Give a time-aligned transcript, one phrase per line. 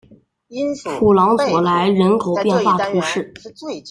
[0.97, 3.31] 普朗佐莱人口变化图示